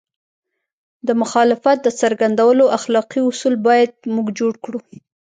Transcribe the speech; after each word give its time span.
د 1.07 1.09
مخالفت 1.21 1.77
د 1.83 1.87
څرګندولو 2.01 2.65
اخلاقي 2.77 3.21
اصول 3.29 3.55
باید 3.67 3.91
موږ 4.13 4.27
جوړ 4.39 4.53
کړو. 4.63 4.79